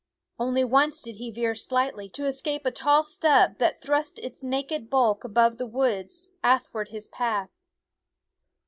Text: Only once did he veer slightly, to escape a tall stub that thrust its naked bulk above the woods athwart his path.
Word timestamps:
Only 0.39 0.63
once 0.63 1.03
did 1.03 1.17
he 1.17 1.29
veer 1.29 1.53
slightly, 1.53 2.09
to 2.09 2.25
escape 2.25 2.65
a 2.65 2.71
tall 2.71 3.03
stub 3.03 3.59
that 3.59 3.79
thrust 3.83 4.17
its 4.17 4.41
naked 4.41 4.89
bulk 4.89 5.23
above 5.23 5.59
the 5.59 5.67
woods 5.67 6.31
athwart 6.43 6.89
his 6.89 7.07
path. 7.07 7.51